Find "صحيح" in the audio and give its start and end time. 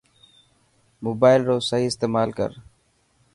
1.69-1.87